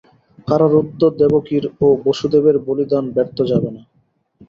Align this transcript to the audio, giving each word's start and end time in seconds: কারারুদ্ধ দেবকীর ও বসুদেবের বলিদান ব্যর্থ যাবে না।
কারারুদ্ধ 0.47 1.01
দেবকীর 1.19 1.63
ও 1.81 1.97
বসুদেবের 2.05 2.55
বলিদান 2.65 3.05
ব্যর্থ 3.15 3.37
যাবে 3.51 3.69
না। 3.75 3.81